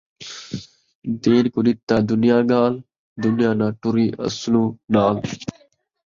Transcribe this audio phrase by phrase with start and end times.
[1.23, 2.73] دین کوں ݙتا دنیا ڳال،
[3.23, 5.15] دنیا ناں ٹری اصلوں نال